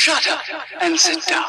Shut 0.00 0.28
up 0.28 0.38
and 0.80 0.96
sit 0.96 1.18
down. 1.28 1.42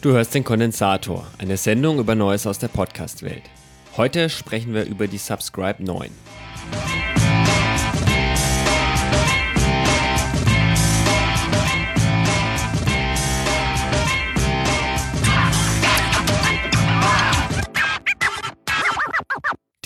Du 0.00 0.12
hörst 0.12 0.34
den 0.34 0.44
Kondensator, 0.44 1.26
eine 1.36 1.58
Sendung 1.58 1.98
über 1.98 2.14
Neues 2.14 2.46
aus 2.46 2.58
der 2.58 2.68
Podcast-Welt. 2.68 3.42
Heute 3.98 4.30
sprechen 4.30 4.72
wir 4.72 4.86
über 4.86 5.08
die 5.08 5.18
Subscribe 5.18 5.84
9. 5.84 6.10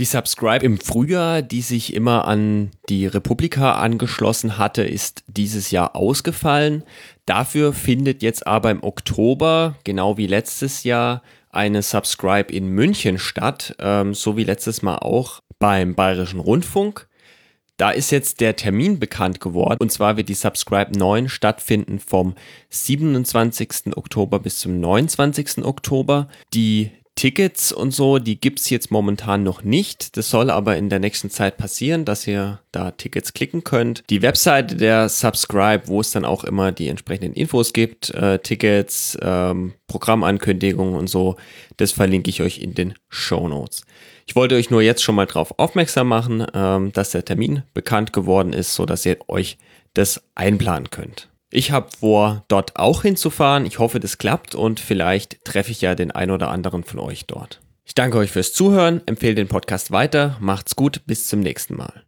Die 0.00 0.06
Subscribe 0.06 0.64
im 0.64 0.78
Frühjahr, 0.78 1.42
die 1.42 1.60
sich 1.60 1.92
immer 1.92 2.26
an 2.26 2.70
die 2.88 3.06
Republika 3.06 3.72
angeschlossen 3.72 4.56
hatte, 4.56 4.82
ist 4.82 5.24
dieses 5.26 5.70
Jahr 5.72 5.94
ausgefallen. 5.94 6.84
Dafür 7.26 7.74
findet 7.74 8.22
jetzt 8.22 8.46
aber 8.46 8.70
im 8.70 8.82
Oktober, 8.82 9.76
genau 9.84 10.16
wie 10.16 10.26
letztes 10.26 10.84
Jahr, 10.84 11.20
eine 11.50 11.82
Subscribe 11.82 12.50
in 12.50 12.68
München 12.68 13.18
statt, 13.18 13.76
ähm, 13.78 14.14
so 14.14 14.38
wie 14.38 14.44
letztes 14.44 14.80
Mal 14.80 14.96
auch 15.00 15.40
beim 15.58 15.94
Bayerischen 15.94 16.40
Rundfunk. 16.40 17.06
Da 17.76 17.90
ist 17.90 18.10
jetzt 18.10 18.40
der 18.40 18.56
Termin 18.56 18.98
bekannt 19.00 19.38
geworden 19.38 19.76
und 19.80 19.92
zwar 19.92 20.16
wird 20.16 20.30
die 20.30 20.34
Subscribe 20.34 20.98
9 20.98 21.28
stattfinden 21.28 21.98
vom 21.98 22.36
27. 22.70 23.94
Oktober 23.98 24.38
bis 24.38 24.60
zum 24.60 24.80
29. 24.80 25.62
Oktober. 25.62 26.28
Die 26.54 26.90
Tickets 27.20 27.70
und 27.70 27.90
so, 27.90 28.18
die 28.18 28.40
gibt's 28.40 28.70
jetzt 28.70 28.90
momentan 28.90 29.42
noch 29.42 29.62
nicht. 29.62 30.16
Das 30.16 30.30
soll 30.30 30.48
aber 30.48 30.78
in 30.78 30.88
der 30.88 31.00
nächsten 31.00 31.28
Zeit 31.28 31.58
passieren, 31.58 32.06
dass 32.06 32.26
ihr 32.26 32.60
da 32.72 32.92
Tickets 32.92 33.34
klicken 33.34 33.62
könnt. 33.62 34.04
Die 34.08 34.22
Webseite 34.22 34.74
der 34.74 35.10
Subscribe, 35.10 35.82
wo 35.86 36.00
es 36.00 36.12
dann 36.12 36.24
auch 36.24 36.44
immer 36.44 36.72
die 36.72 36.88
entsprechenden 36.88 37.34
Infos 37.34 37.74
gibt, 37.74 38.08
äh, 38.14 38.38
Tickets, 38.38 39.18
ähm, 39.20 39.74
Programmankündigungen 39.86 40.94
und 40.94 41.08
so, 41.08 41.36
das 41.76 41.92
verlinke 41.92 42.30
ich 42.30 42.40
euch 42.40 42.56
in 42.56 42.72
den 42.72 42.94
Show 43.10 43.48
Notes. 43.48 43.84
Ich 44.26 44.34
wollte 44.34 44.54
euch 44.54 44.70
nur 44.70 44.80
jetzt 44.80 45.02
schon 45.02 45.14
mal 45.14 45.26
darauf 45.26 45.58
aufmerksam 45.58 46.08
machen, 46.08 46.46
ähm, 46.54 46.90
dass 46.92 47.10
der 47.10 47.26
Termin 47.26 47.64
bekannt 47.74 48.14
geworden 48.14 48.54
ist, 48.54 48.74
so 48.74 48.86
dass 48.86 49.04
ihr 49.04 49.18
euch 49.28 49.58
das 49.92 50.22
einplanen 50.34 50.88
könnt. 50.88 51.28
Ich 51.52 51.72
habe 51.72 51.88
vor, 51.98 52.44
dort 52.46 52.76
auch 52.76 53.02
hinzufahren. 53.02 53.66
Ich 53.66 53.80
hoffe, 53.80 53.98
das 53.98 54.18
klappt 54.18 54.54
und 54.54 54.78
vielleicht 54.78 55.44
treffe 55.44 55.72
ich 55.72 55.80
ja 55.80 55.96
den 55.96 56.12
ein 56.12 56.30
oder 56.30 56.48
anderen 56.48 56.84
von 56.84 57.00
euch 57.00 57.26
dort. 57.26 57.60
Ich 57.84 57.94
danke 57.94 58.18
euch 58.18 58.30
fürs 58.30 58.52
Zuhören, 58.52 59.02
empfehle 59.06 59.34
den 59.34 59.48
Podcast 59.48 59.90
weiter, 59.90 60.36
macht's 60.38 60.76
gut, 60.76 61.02
bis 61.06 61.26
zum 61.26 61.40
nächsten 61.40 61.76
Mal. 61.76 61.92